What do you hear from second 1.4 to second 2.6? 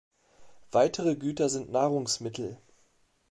sind Nahrungsmittel.